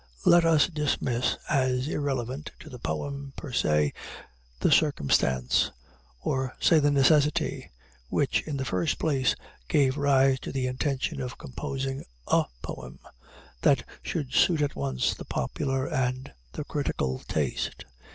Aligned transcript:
Let 0.25 0.45
us 0.45 0.65
dismiss, 0.65 1.37
as 1.47 1.87
irrelevant 1.87 2.49
to 2.61 2.71
the 2.71 2.79
poem, 2.79 3.33
per 3.35 3.51
se, 3.51 3.93
the 4.59 4.71
circumstance 4.71 5.69
or 6.21 6.55
say 6.59 6.79
the 6.79 6.89
necessity 6.89 7.69
which, 8.09 8.41
in 8.47 8.57
the 8.57 8.65
first 8.65 8.97
place, 8.97 9.35
gave 9.67 9.97
rise 9.97 10.39
to 10.39 10.51
the 10.51 10.65
intention 10.65 11.21
of 11.21 11.37
composing 11.37 12.03
a 12.25 12.45
poem 12.63 12.97
that 13.61 13.83
should 14.01 14.33
suit 14.33 14.63
at 14.63 14.75
once 14.75 15.13
the 15.13 15.23
popular 15.23 15.85
and 15.87 16.33
the 16.53 16.63
critical 16.63 17.19
taste. 17.27 17.85